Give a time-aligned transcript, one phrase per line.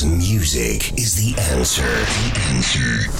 [0.00, 1.82] music is the answer.
[1.82, 3.10] The answer.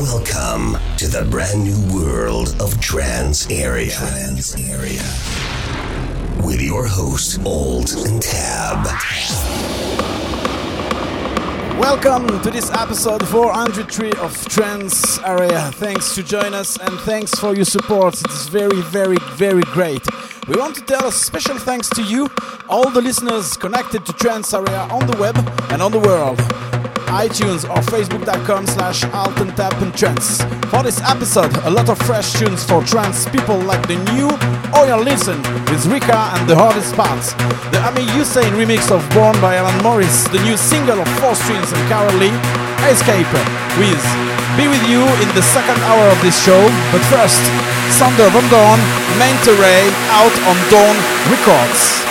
[0.00, 3.90] Welcome to the brand new world of Trance Area.
[3.90, 5.02] Trance Area.
[6.46, 8.86] With your host, Old and Tab.
[11.80, 15.72] Welcome to this episode 403 of Trance Area.
[15.72, 18.14] Thanks to join us and thanks for your support.
[18.26, 20.06] It's very, very, very great.
[20.48, 22.28] We want to tell a special thanks to you,
[22.68, 25.36] all the listeners connected to Trance Area on the web
[25.70, 26.38] and on the world.
[27.10, 29.00] iTunes or Facebook.com slash
[29.98, 30.42] Trance.
[30.70, 34.30] For this episode, a lot of fresh tunes for trance people like the new
[34.78, 35.38] Oil Listen
[35.70, 37.34] with Rika and the hardest parts.
[37.74, 41.70] The Ami Hussein remix of Born by Alan Morris, the new single of Four Strings
[41.72, 42.34] and Carol Lee,
[42.90, 43.28] Escape
[43.78, 44.02] with
[44.56, 46.62] Be With You in the second hour of this show.
[46.90, 47.42] But first,
[47.90, 48.80] Sander Van Doorn,
[49.18, 50.96] Manta Ray out on Doorn
[51.30, 52.09] Records.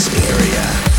[0.00, 0.89] this area.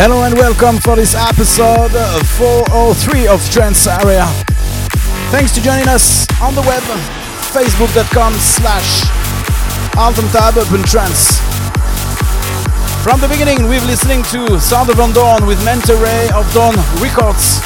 [0.00, 1.92] Hello and welcome for this episode
[2.40, 4.24] 403 of Trance Area.
[5.28, 6.80] Thanks to joining us on the web,
[7.52, 9.04] facebook.com slash
[10.00, 10.56] altentab
[10.88, 11.36] trance.
[13.04, 17.60] From the beginning, we've listening to Sander van Doorn with Manta Ray of Doorn Records.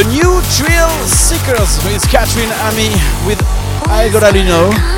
[0.00, 2.96] The new Thrill Seekers with Catherine Ami
[3.28, 4.89] with oh, I Gotta Know.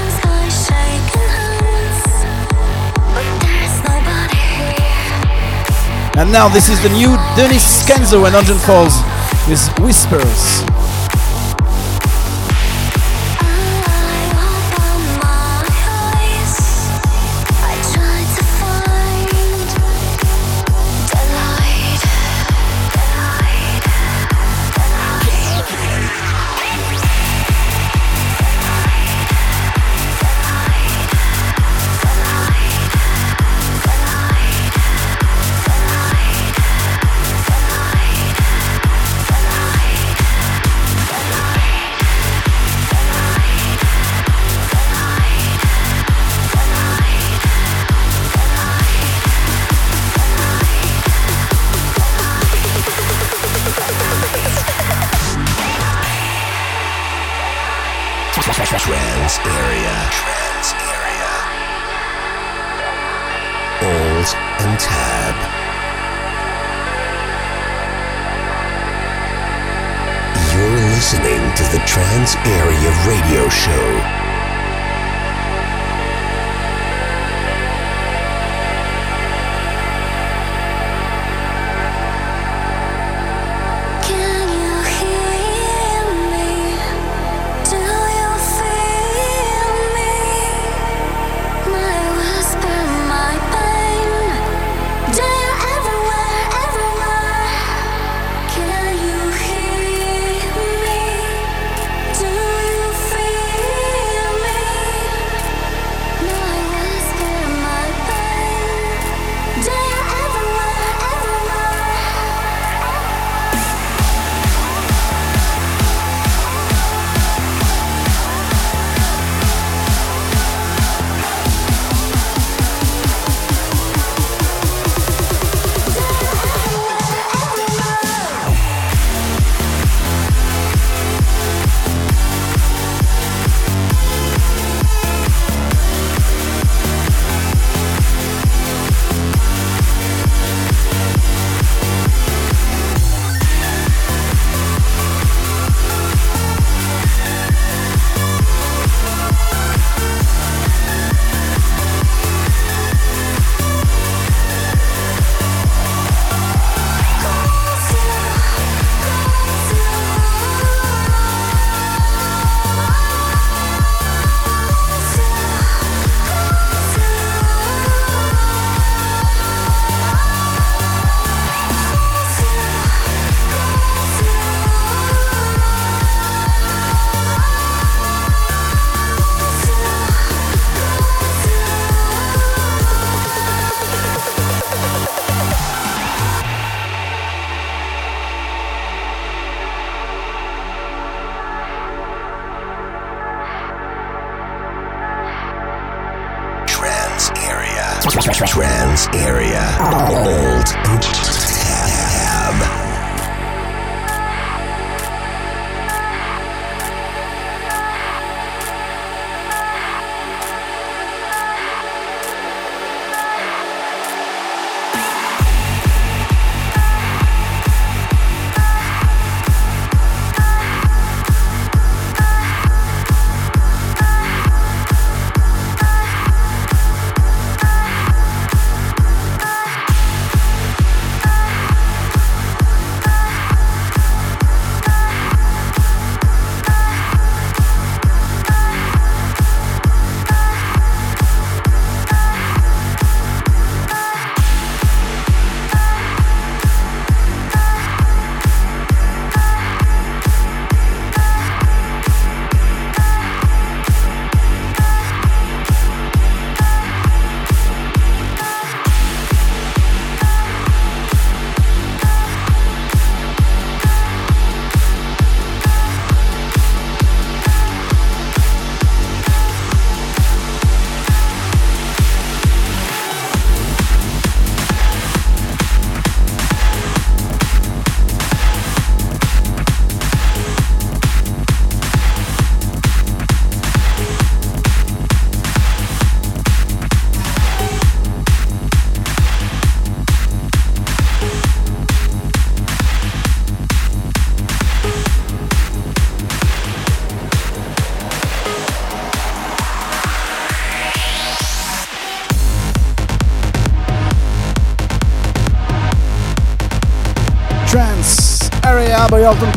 [6.22, 8.94] And now this is the new Denis Kenzo and Dungeon Falls
[9.48, 10.71] with Whispers.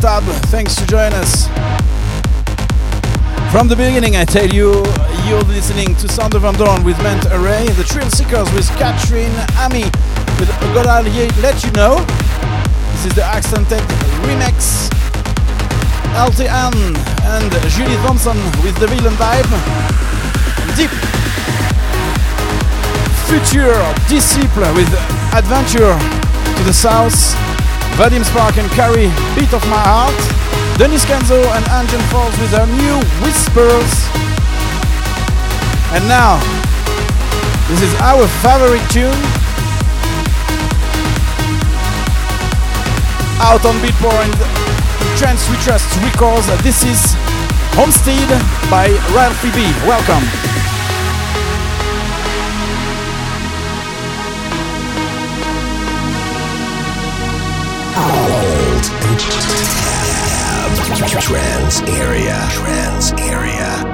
[0.00, 0.22] Tab.
[0.50, 1.46] Thanks to join us.
[3.50, 4.84] From the beginning, I tell you,
[5.24, 9.84] you're listening to Sander van Doorn with Manta Ray, the Thrillseekers with Catherine Ami
[10.38, 11.08] with Gotta
[11.40, 11.96] Let You Know.
[12.92, 13.80] This is the Accented
[14.26, 14.90] remix.
[16.16, 16.74] LTN
[17.36, 19.50] and Julie Thompson with the Villain Vibe.
[20.76, 20.90] Deep
[23.28, 23.76] Future
[24.08, 24.92] Disciple with
[25.34, 25.96] Adventure
[26.56, 27.45] to the South.
[27.96, 30.20] Vadim Spark and Carrie, Beat of My Heart.
[30.76, 33.88] Denis Kenzo and Angel Falls with their new Whispers.
[35.96, 36.36] And now,
[37.72, 39.16] this is our favorite tune.
[43.40, 44.36] Out on Beatport and
[45.16, 46.52] Trance We Trust Records.
[46.60, 47.16] This is
[47.80, 48.28] Homestead
[48.68, 49.64] by Ralphie B.
[49.88, 50.65] Welcome.
[57.96, 58.90] Alt.
[61.18, 62.46] Trance Area.
[62.50, 63.85] Trance Area.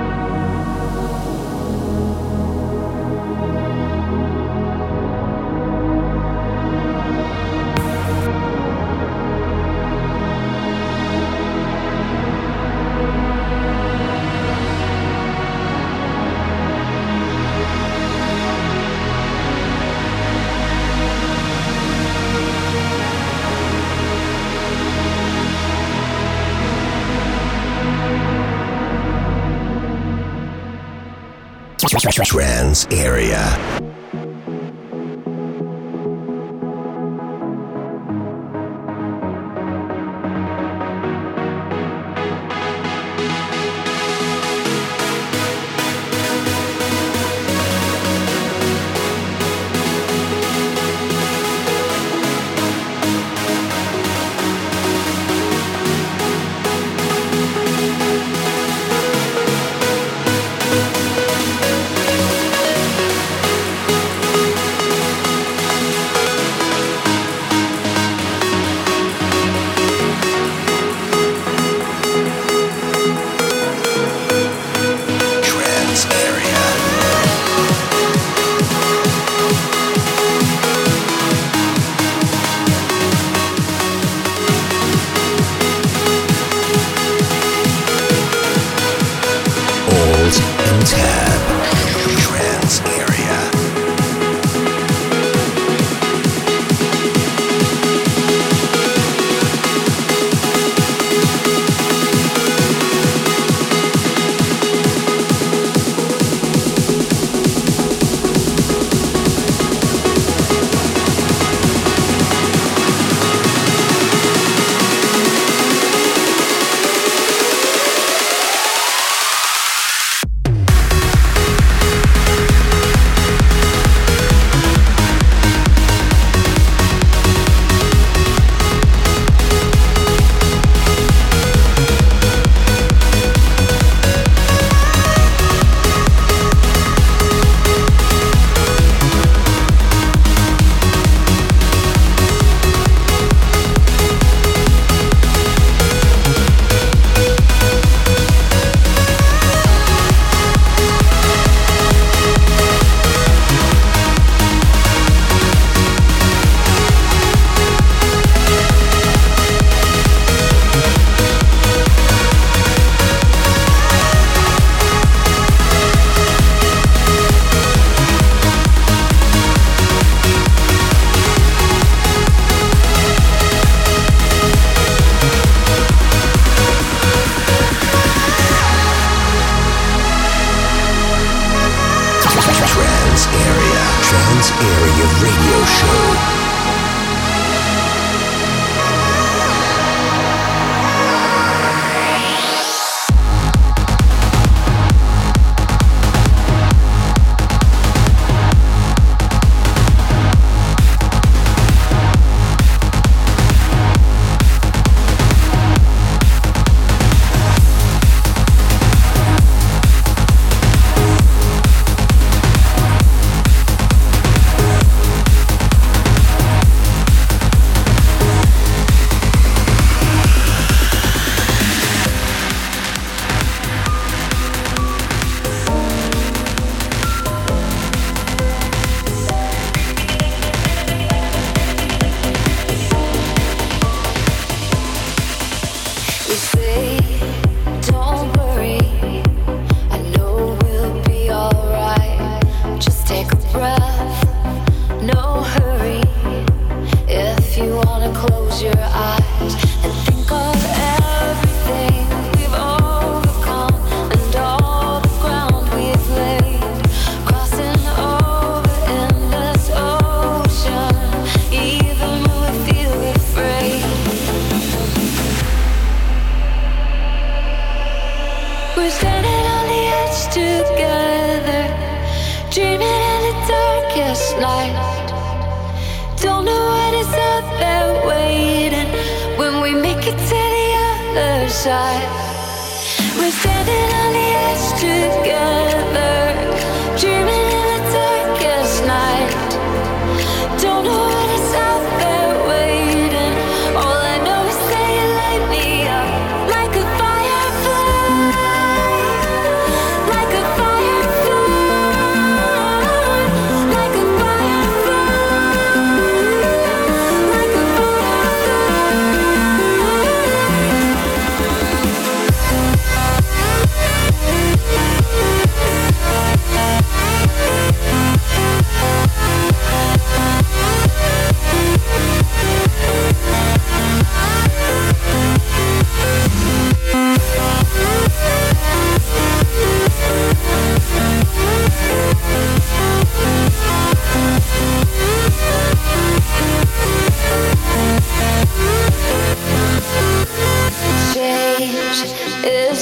[32.11, 33.82] Trance Area.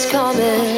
[0.07, 0.70] coming.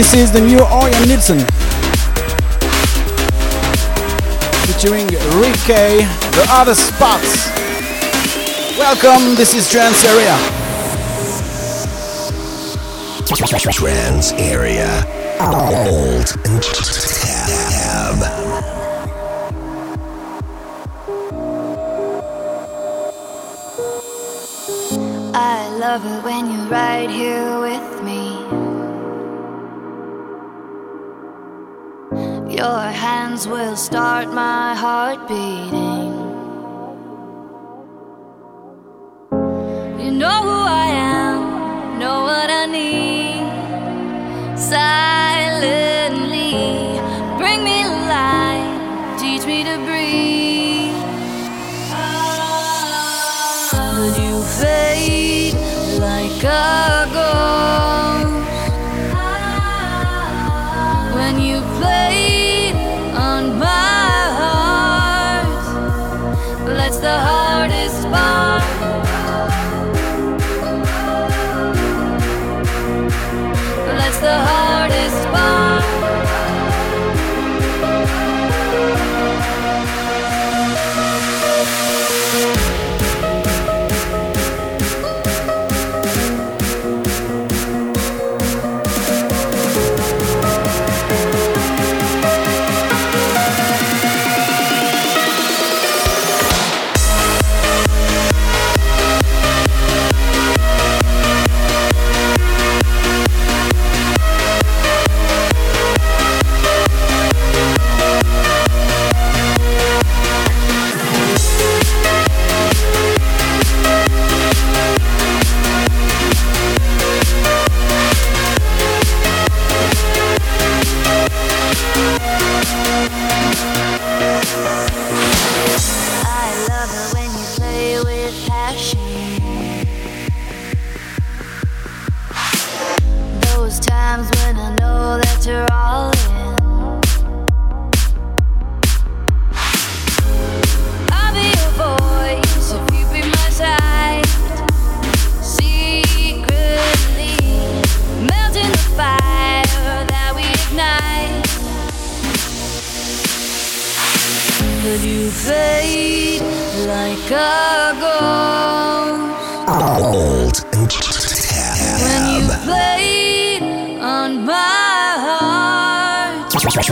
[0.00, 1.40] This is the new Ørjan Nilsen
[4.64, 7.50] featuring Ricky, the other spots.
[8.78, 10.34] Welcome, this is Trance Area.
[13.72, 15.04] Trance Area.
[15.38, 18.16] Old and tab.
[25.34, 28.29] I love it when you're right here with me.
[32.60, 36.12] Your hands will start my heart beating.
[39.98, 44.58] You know who I am, know what I need.
[44.58, 45.79] Silence.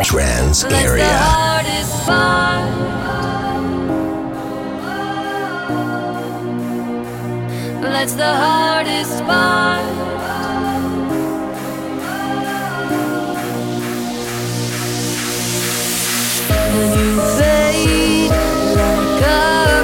[0.03, 1.49] Trance Area.
[7.81, 9.85] That's the hardest part.
[16.95, 18.31] You fade
[18.77, 19.78] like a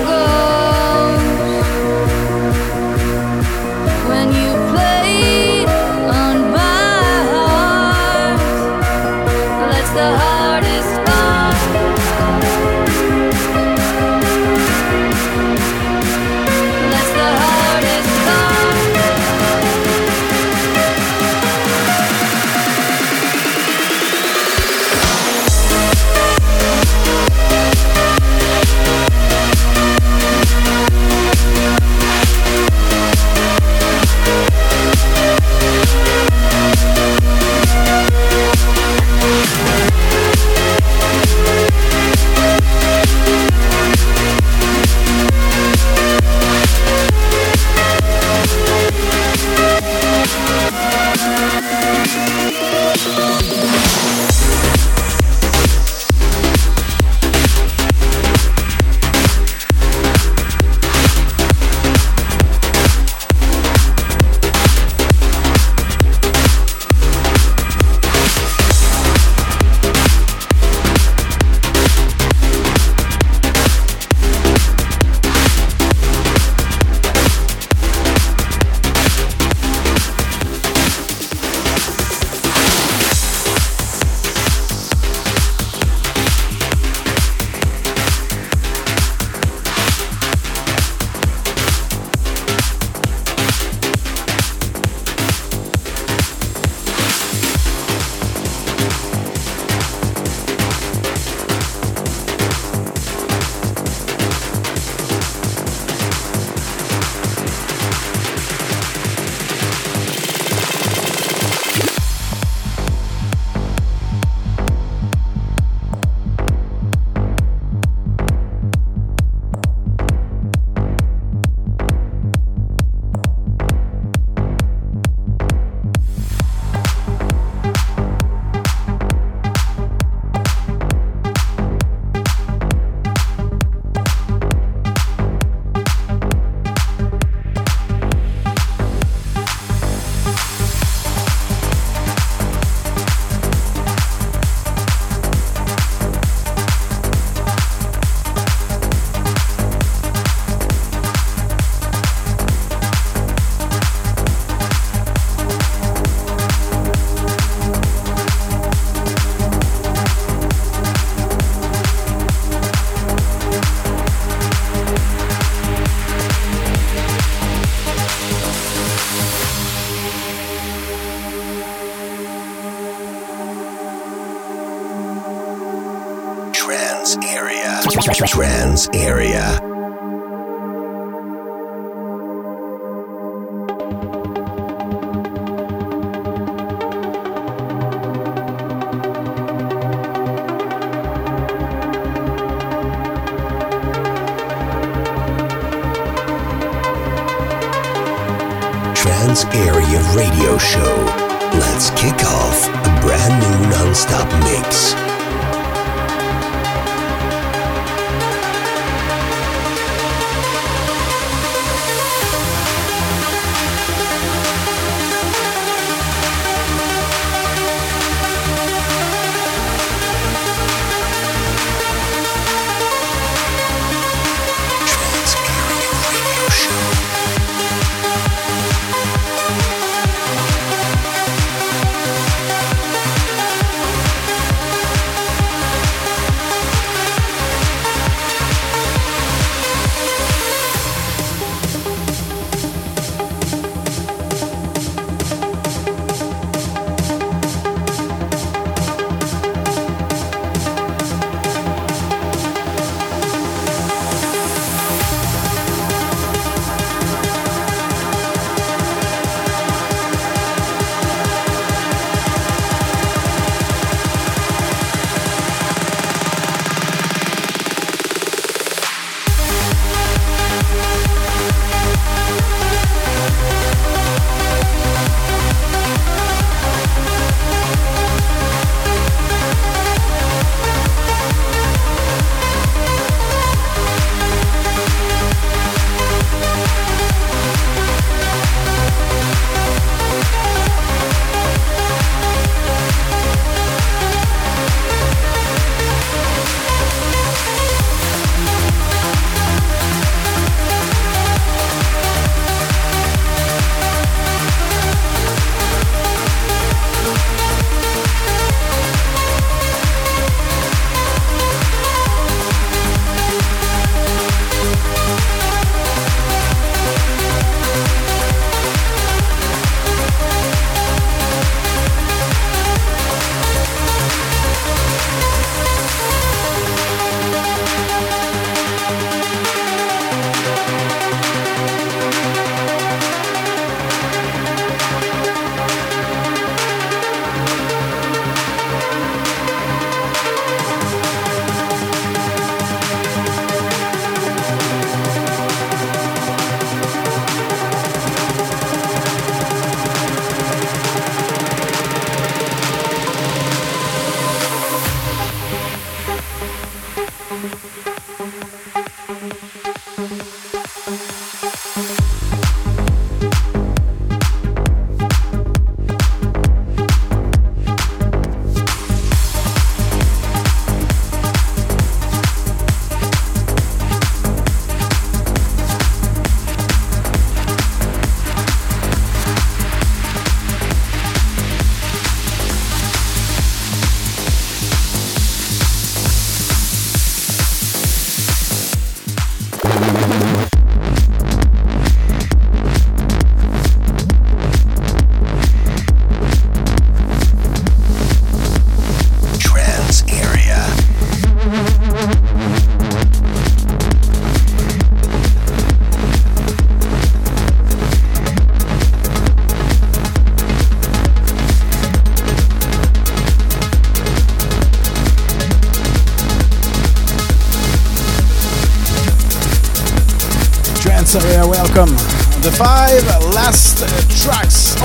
[178.97, 179.24] Area.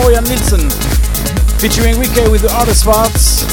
[0.04, 0.72] Ørjan Nilsen
[1.60, 3.44] featuring Wiki with the other spots.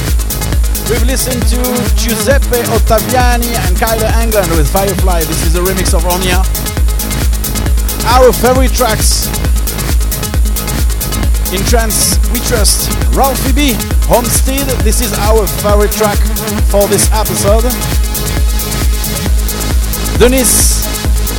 [0.89, 1.59] We've listened to
[1.99, 5.23] Giuseppe Ottaviani and Kyler England with Firefly.
[5.27, 6.39] This is a remix of Ornia.
[8.15, 9.27] Our favorite tracks
[11.53, 13.73] in trance, we trust Ralphie B,
[14.07, 14.67] Homestead.
[14.83, 16.19] This is our favorite track
[16.71, 17.63] for this episode.
[20.19, 20.87] Denis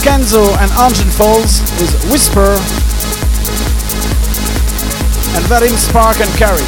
[0.05, 2.78] Kenzo and Argent Falls with Whisper.
[5.51, 6.59] And Vadim Spark and carry.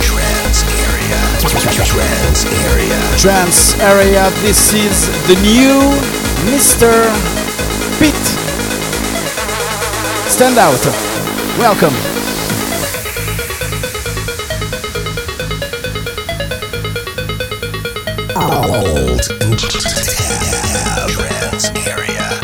[0.00, 1.20] Trance Area.
[1.84, 3.18] Trance Area.
[3.18, 4.30] Trance Area.
[4.40, 5.78] This is the new
[6.50, 6.90] Mr.
[7.98, 8.14] Pete.
[10.30, 10.80] Stand out.
[11.58, 12.19] Welcome.
[19.20, 19.36] Trance
[21.86, 22.39] Area.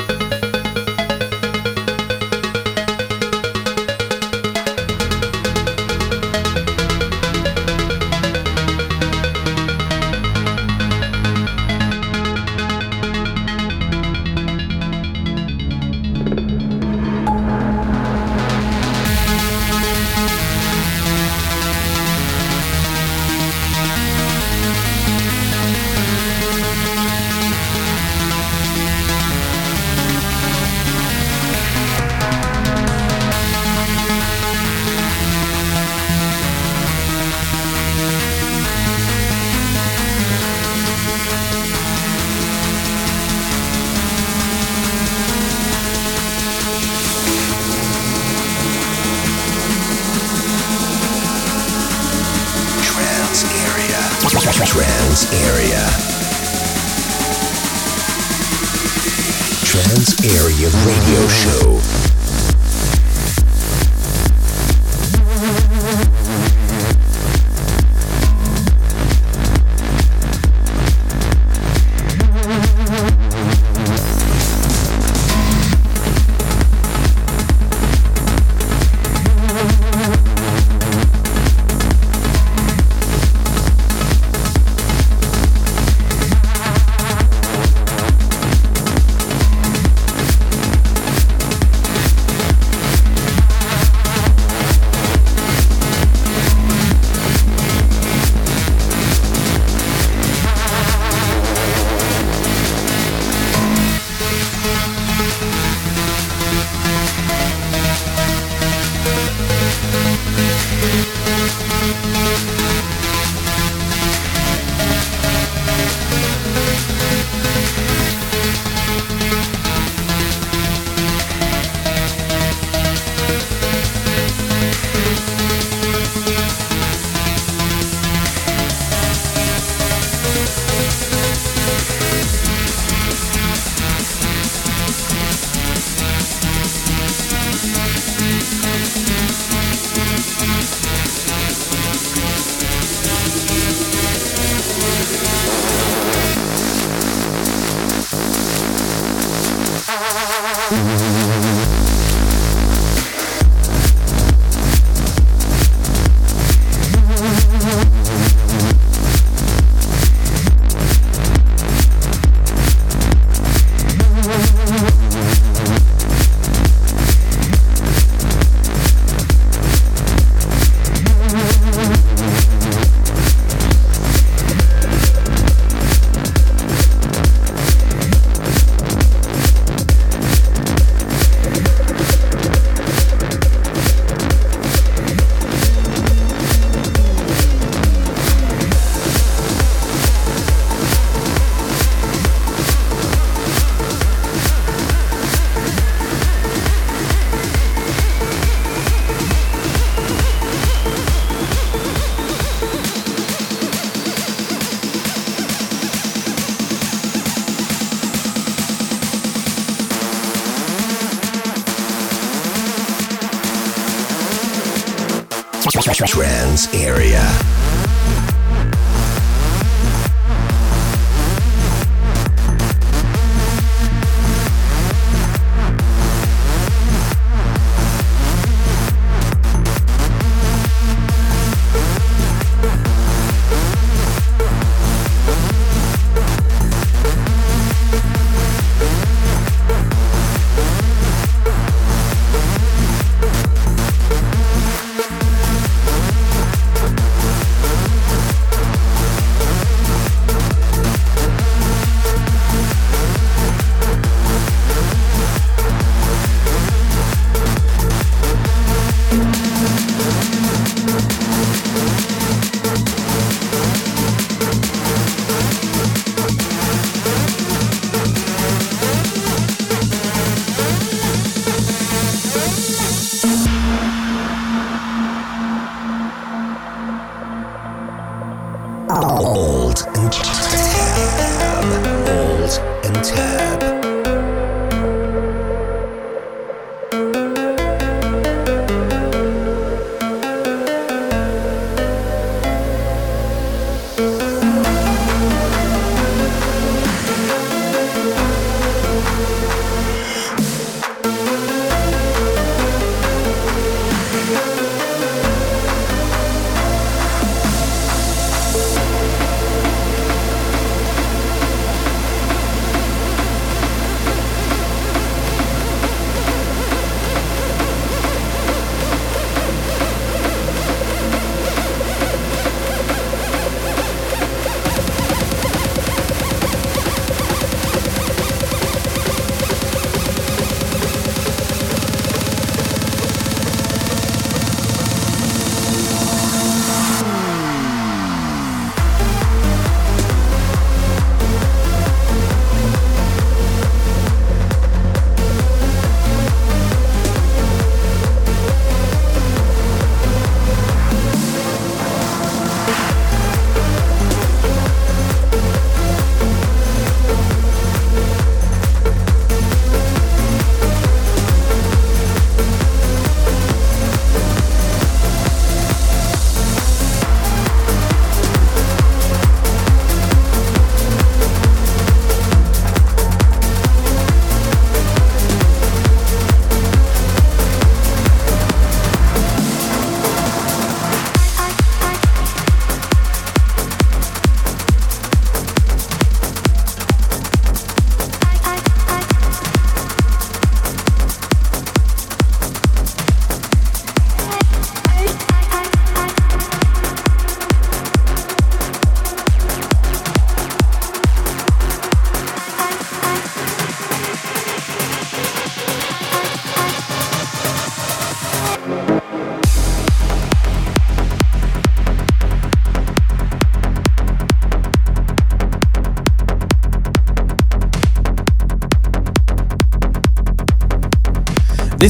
[216.56, 217.05] Trance Area.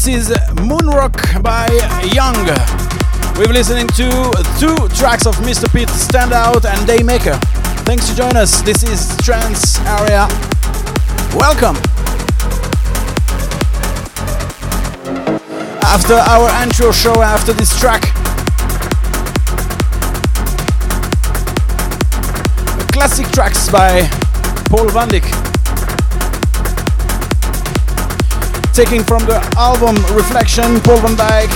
[0.06, 1.66] This is Moonrock by
[2.14, 2.36] Young.
[3.36, 4.08] We're listening to
[4.56, 5.66] two tracks of Mr.
[5.72, 7.36] Pete Standout and Daymaker.
[7.84, 8.62] Thanks to join us.
[8.62, 10.28] This is Trance Area.
[11.34, 11.74] Welcome.
[15.82, 18.02] After our intro show, after this track,
[22.92, 24.02] classic tracks by
[24.70, 25.08] Paul van
[28.76, 31.48] Taking from the album Reflection, Paul van Dyk,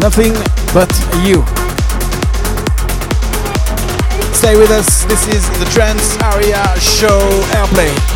[0.00, 0.32] Nothing
[0.72, 0.90] But
[1.26, 1.44] You.
[4.32, 7.20] Stay with us, this is the Trance Area Show
[7.52, 8.15] Airplay.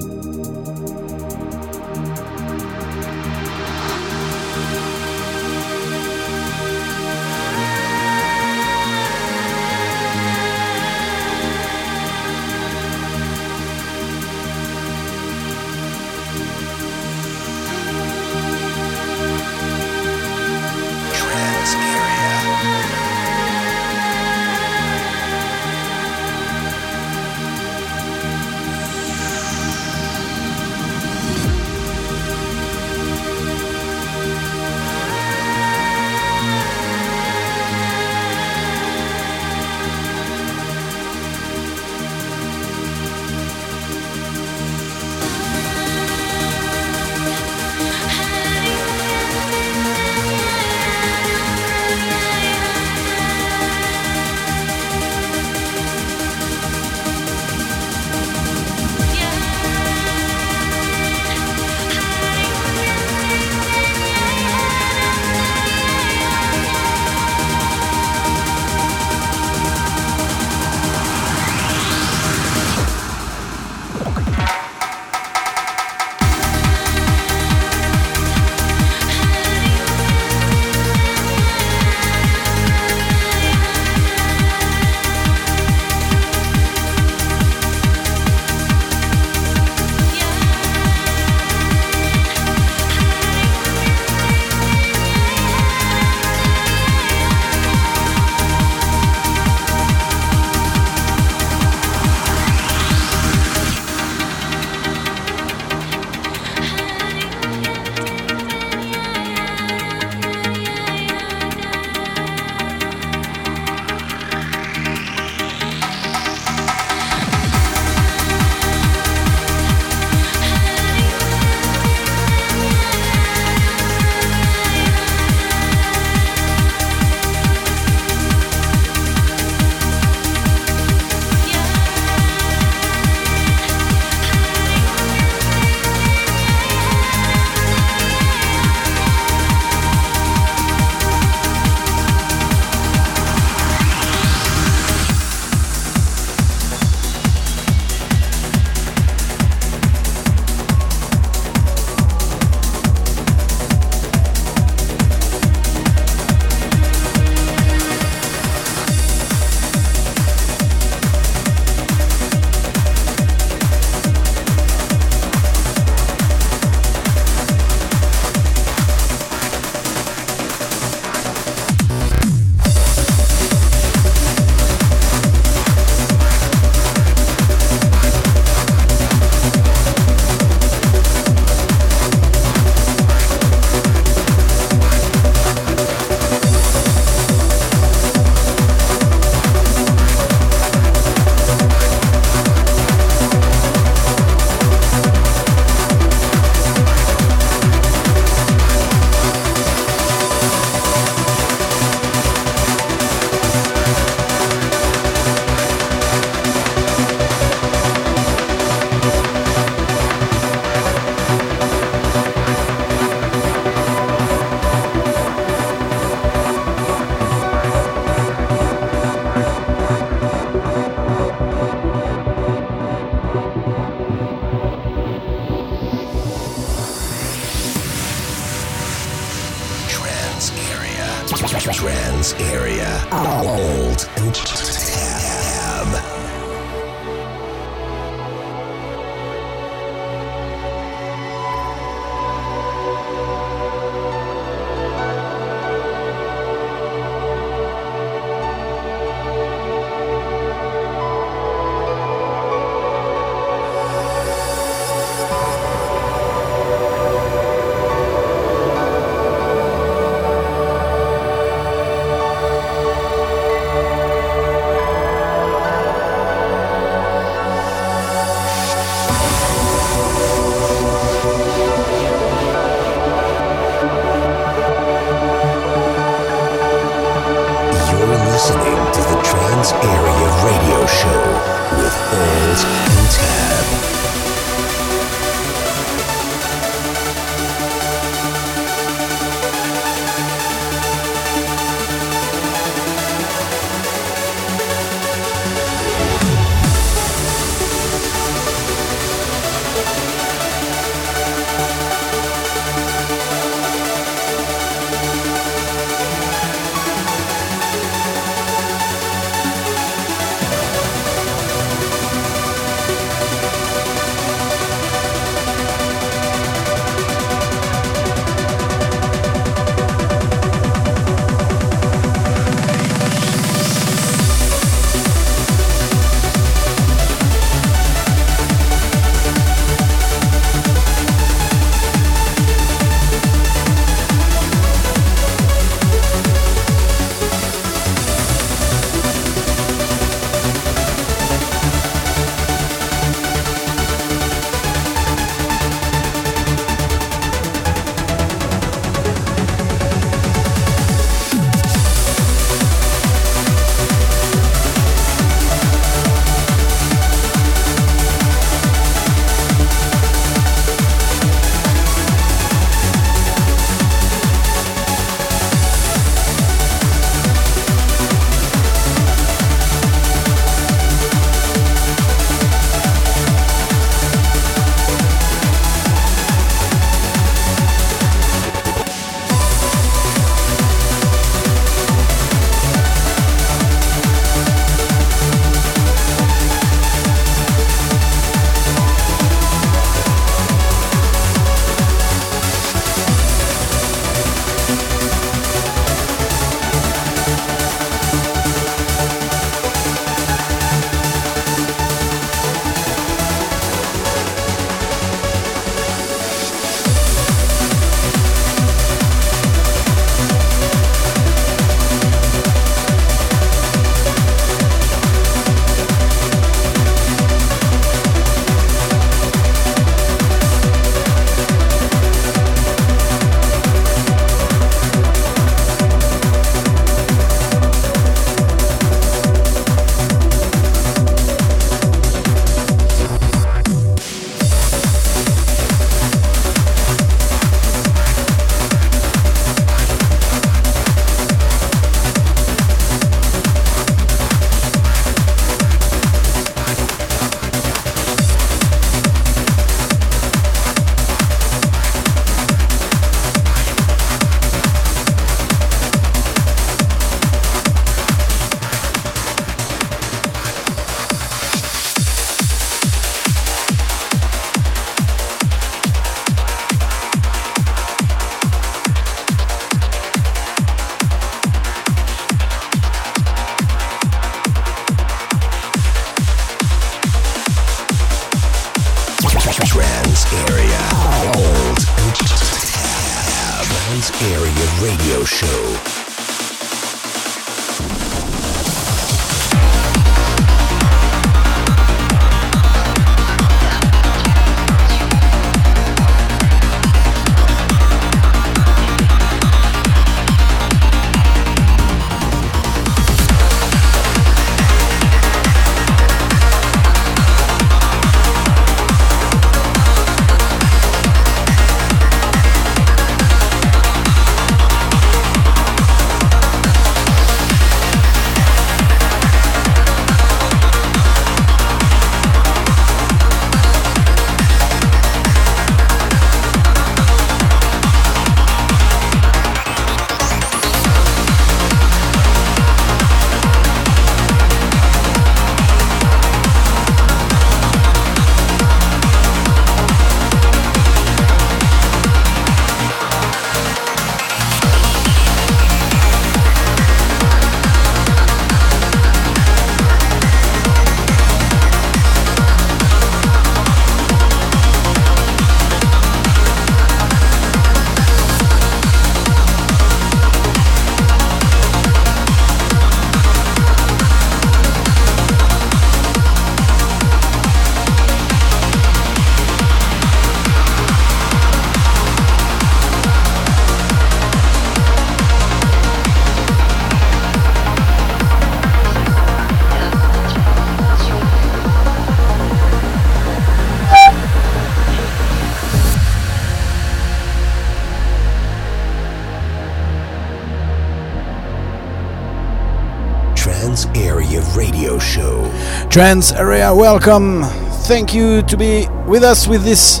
[595.90, 597.42] Trance Area, welcome.
[597.82, 600.00] Thank you to be with us with this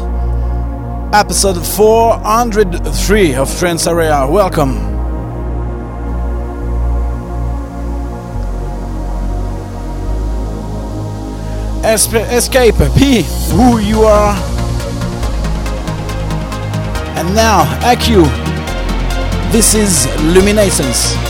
[1.12, 4.24] episode 403 of Trance Area.
[4.24, 4.76] Welcome.
[11.82, 14.36] Esp- escape, be who you are.
[17.18, 18.22] And now, AQ.
[19.50, 21.29] This is Luminescence.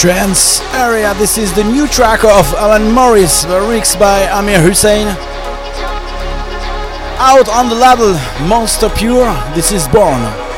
[0.00, 1.12] Trance Area.
[1.12, 5.06] This is the new track of Alan Morris, lyrics by Amir Hussein.
[7.18, 8.14] Out on the label
[8.48, 10.49] Monster Pure, this is Born.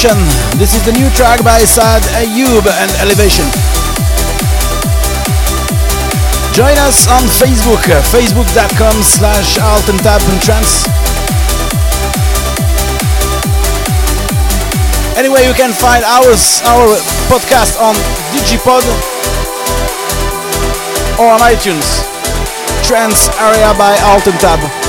[0.00, 3.44] This is the new track by Saad Ayub and Elevation.
[6.56, 10.88] Join us on Facebook, uh, facebook.com slash alt and tab and trance.
[15.20, 16.96] Anyway, you can find ours, our
[17.28, 17.92] podcast on
[18.32, 18.80] Digipod
[21.20, 22.08] or on iTunes.
[22.88, 24.79] Trance Area by Alt and Tab.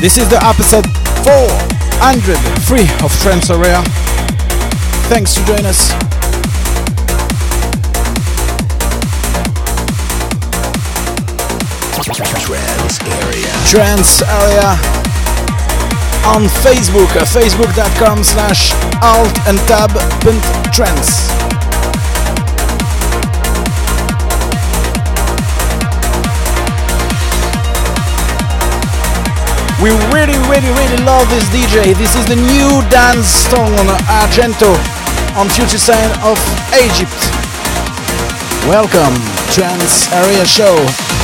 [0.00, 0.86] This is the episode
[1.28, 3.82] 403 of Trance Area.
[5.12, 5.90] Thanks for joining us.
[12.00, 13.52] Trance Area.
[13.68, 14.70] Trance Area
[16.24, 18.72] on Facebook, uh, facebook.com slash
[19.02, 21.49] alt and tab.trans.
[29.82, 31.96] We really, really, really love this DJ.
[31.96, 34.76] This is the new dance song on Argento
[35.38, 36.36] on Future Sound of
[36.76, 37.16] Egypt.
[38.68, 39.14] Welcome,
[39.50, 41.19] Trance Area Show.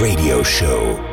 [0.00, 1.07] Radio show.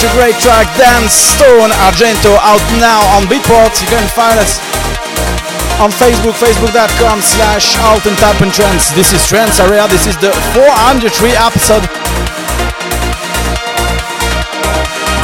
[0.00, 3.76] Such a great track, Dance Stone Argento, out now on Beatport.
[3.82, 4.56] You can find us
[5.76, 8.92] on Facebook, facebook.com slash alt and tap and trance.
[8.92, 11.84] This is Trance Area, this is the 403 episode.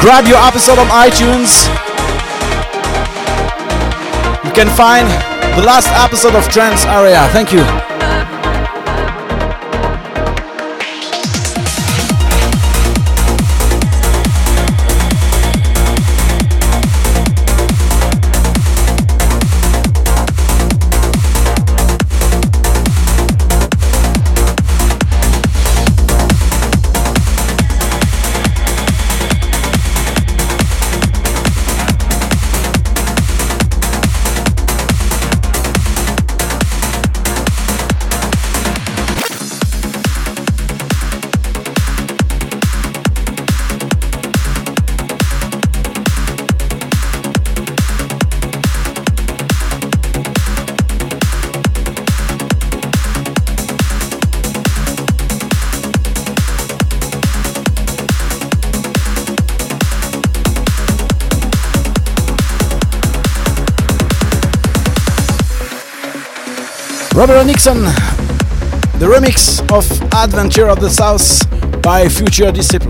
[0.05, 1.65] Grab your episode on iTunes.
[4.45, 5.09] You can find
[5.57, 7.27] the last episode of Trance Area.
[7.33, 7.86] Thank you.
[67.17, 67.83] Robert Nixon,
[69.01, 71.49] the remix of Adventure of the South
[71.81, 72.86] by Future Disciple.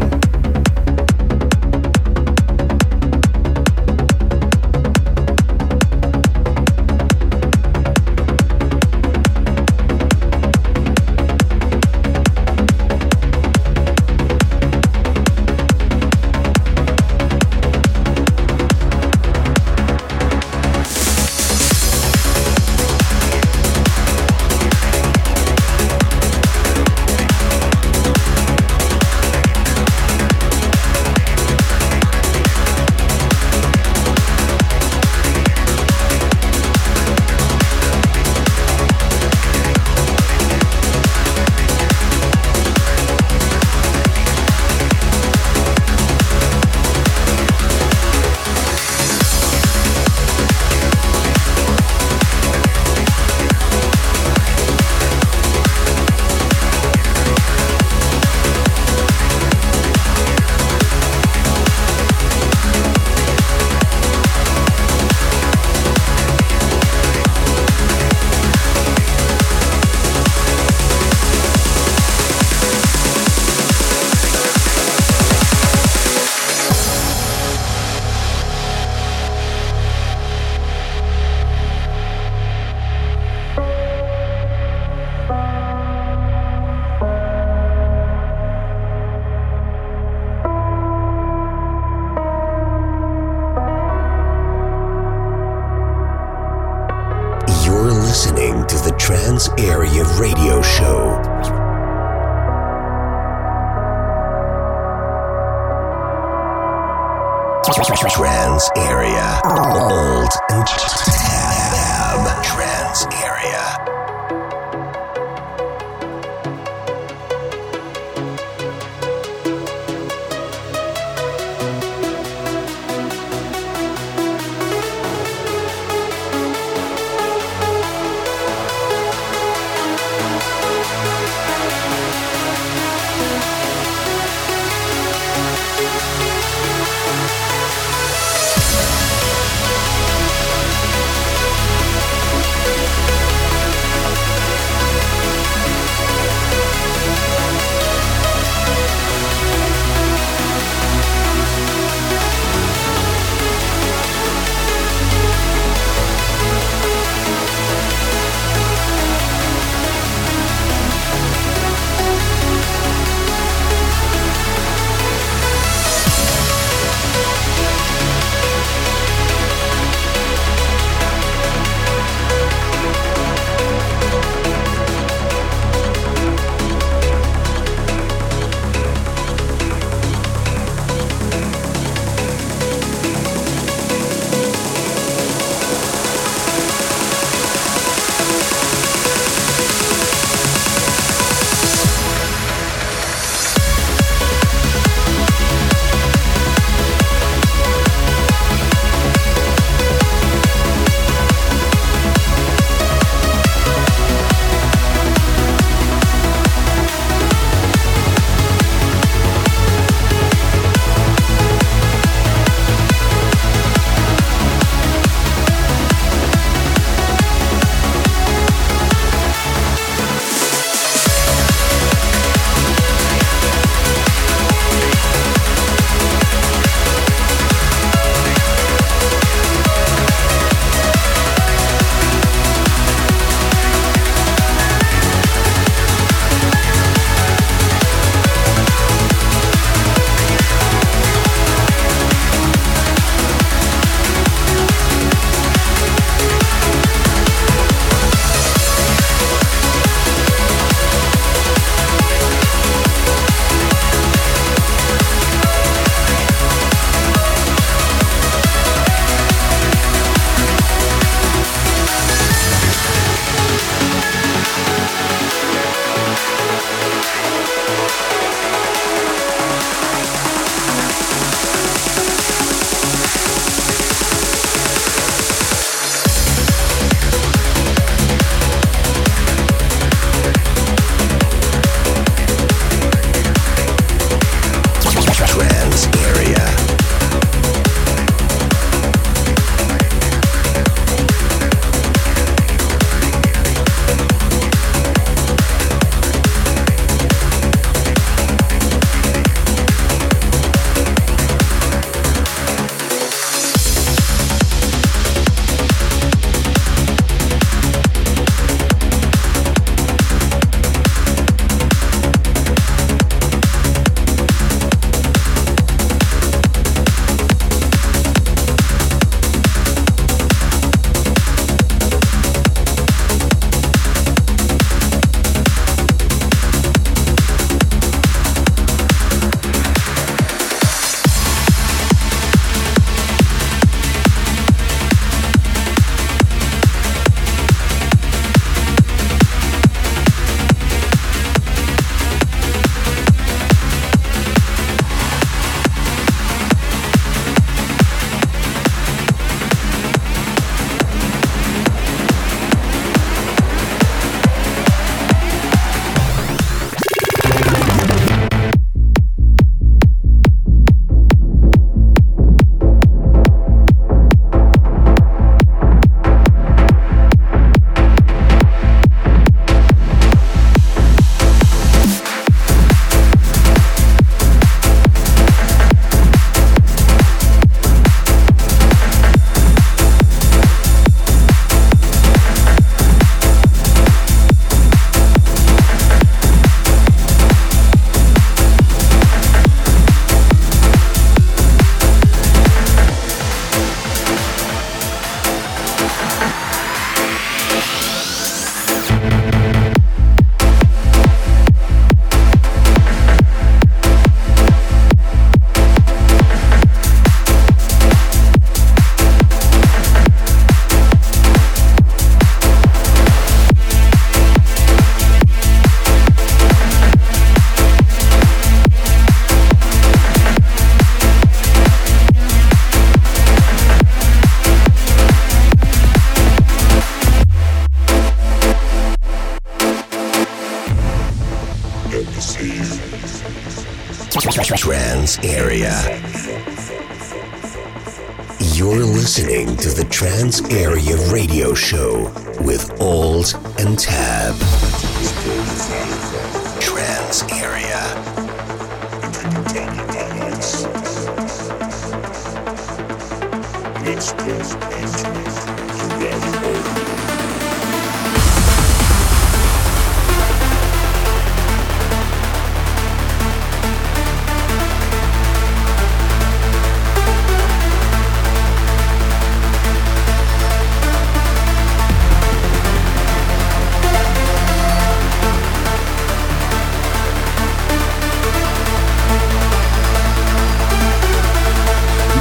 [440.06, 440.75] Trance Area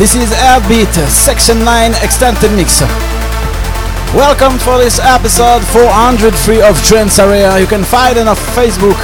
[0.05, 2.81] This is Airbeat Section 9 Extended Mix.
[4.13, 7.57] Welcome for this episode 403 of Trance Area.
[7.57, 9.01] You can find it on Facebook,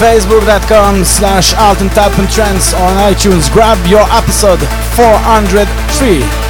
[0.00, 1.90] facebook.com slash alt and
[2.30, 3.52] trends on iTunes.
[3.52, 4.60] Grab your episode
[4.96, 6.43] 403.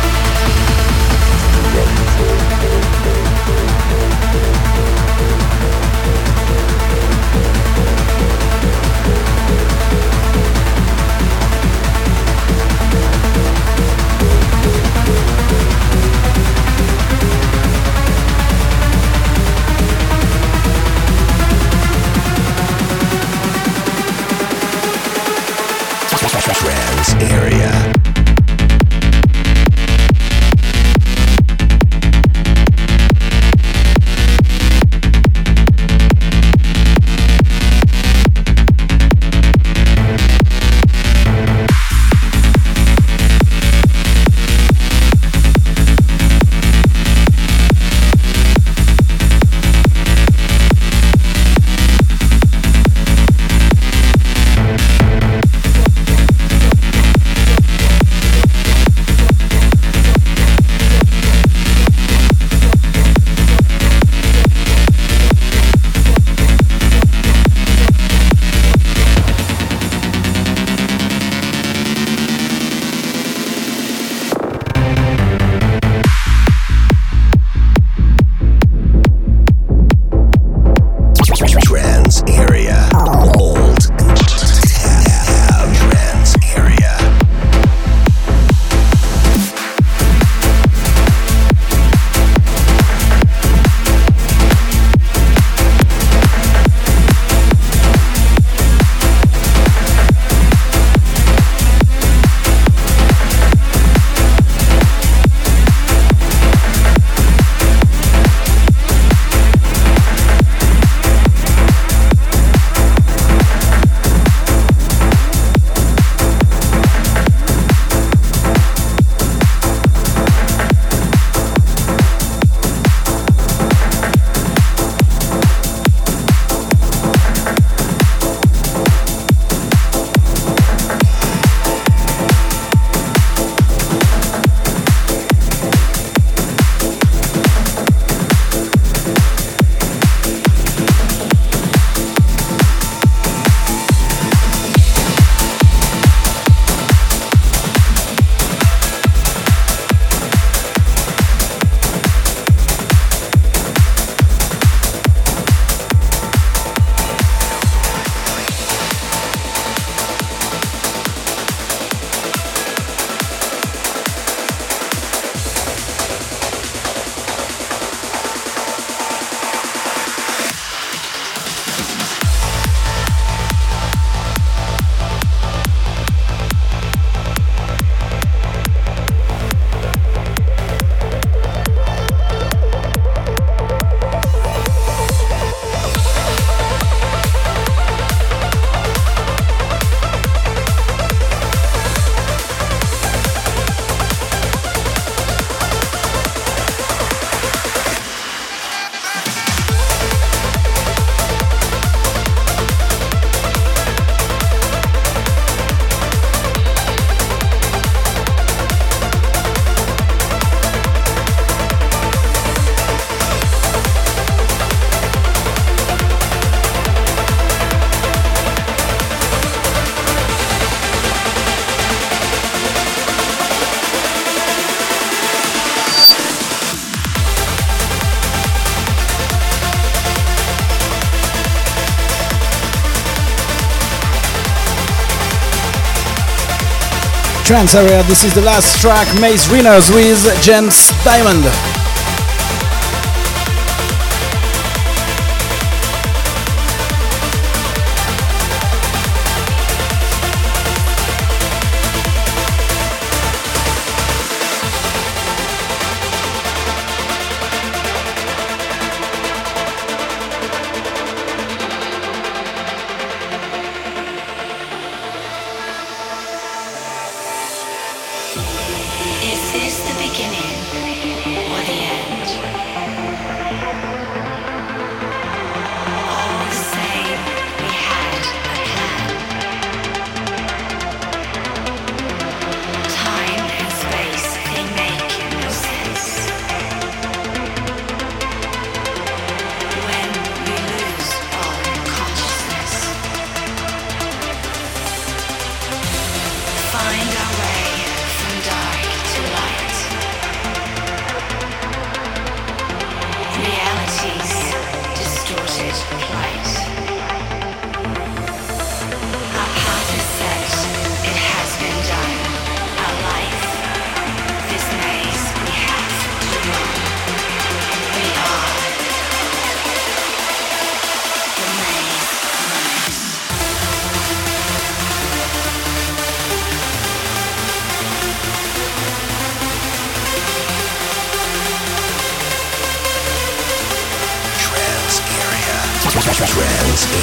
[237.55, 238.03] Trance area.
[238.03, 241.74] This is the last track, Maze Winners with James Diamond.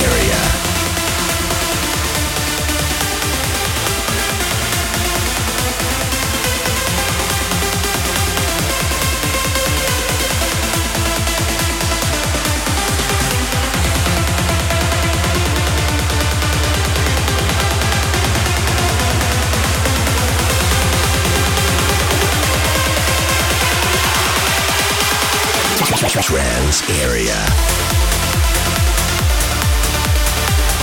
[0.01, 0.50] Trans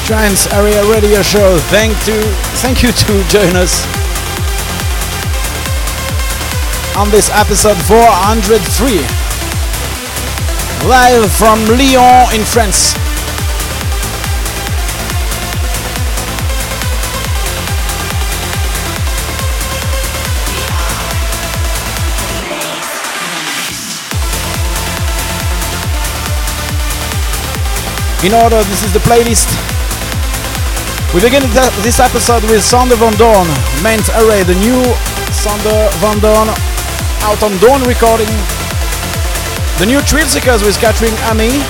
[0.09, 1.59] Trance area radio show.
[1.69, 2.19] Thank to
[2.65, 3.85] thank you to join us
[6.97, 9.05] on this episode 403.
[10.89, 12.95] Live from Lyon in France.
[28.25, 29.78] In order, this is the playlist.
[31.15, 31.41] We begin
[31.81, 33.49] this episode with Sander van Doorn,
[33.83, 34.85] Manta Ray, the new
[35.33, 36.49] Sander van Doorn
[37.25, 38.29] out on Doorn recording.
[39.79, 41.65] The new Thrillseekers with Catherine Amy.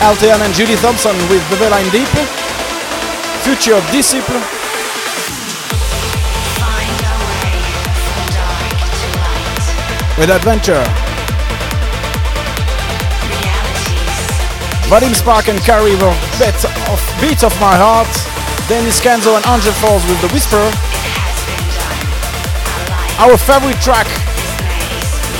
[0.00, 2.08] Altean and Judy Thompson with The Veline Deep.
[3.44, 4.40] Future Disciple.
[8.96, 10.18] To light.
[10.18, 10.99] with Adventure.
[14.90, 18.10] Vadim Spark and Carrie were bet of Beats of My Heart.
[18.66, 20.58] Denis Kenzo and Angel Falls with The Whisper.
[23.22, 24.10] Our favorite track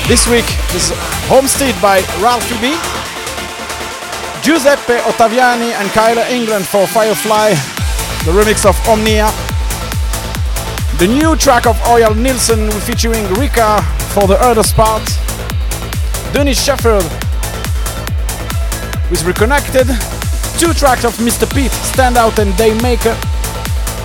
[0.07, 0.95] this week is
[1.27, 2.79] Homestead by Ralph B.
[4.41, 7.51] Giuseppe Ottaviani and Kyler England for Firefly,
[8.23, 9.35] the remix of Omnia.
[11.03, 13.83] The new track of Ørjan Nilsen featuring Rika
[14.15, 15.03] for the Earth's part.
[16.33, 17.20] Dennis Sheperd
[19.11, 19.89] with Reconnected.
[20.59, 21.53] Two tracks of Mr.
[21.53, 23.17] Pete, Stand Out and Daymaker.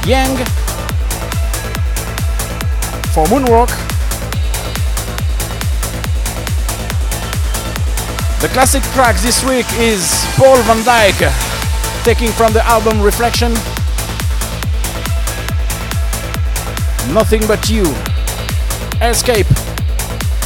[0.07, 0.37] Yang
[3.13, 3.69] for Moonwalk.
[8.41, 13.53] The classic track this week is Paul van Dyk, taking from the album Reflection.
[17.13, 17.85] Nothing but you.
[19.01, 19.47] Escape.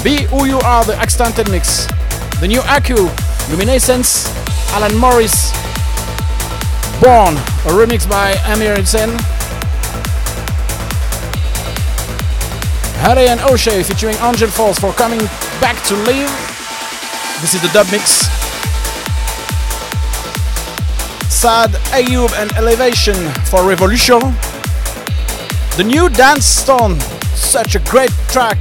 [0.03, 1.87] Be who you are, the extended mix.
[2.39, 3.09] The new Aku,
[3.49, 4.38] Luminescence,
[4.73, 5.51] Alan Morris.
[7.01, 7.35] Born,
[7.65, 9.09] a remix by Amir Hussein.
[12.99, 15.19] Harry and O'Shea featuring Angel Falls for coming
[15.61, 16.29] back to live.
[17.41, 18.27] This is the dub mix.
[21.31, 23.15] Saad Ayub and Elevation
[23.45, 24.19] for Revolution.
[25.77, 26.99] The new Dance Stone,
[27.33, 28.57] such a great track.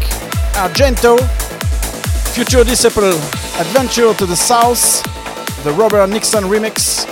[0.54, 1.18] Argento.
[2.32, 3.18] Future Disciple,
[3.58, 5.07] Adventure to the South.
[5.68, 7.04] The Robert Nixon remix.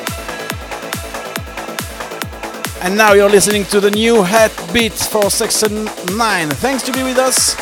[2.83, 5.85] And now you're listening to the new head beat for section
[6.17, 6.49] 9.
[6.49, 7.55] Thanks to be with us.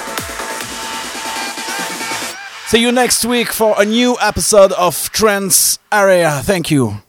[2.70, 6.40] See you next week for a new episode of Trance Area.
[6.44, 7.03] Thank you.